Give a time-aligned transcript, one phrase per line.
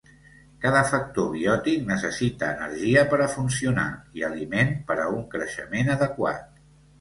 [0.61, 3.85] Cada factor biòtic necessita energia per a funcionar
[4.21, 6.51] i aliment per a un creixement adequat.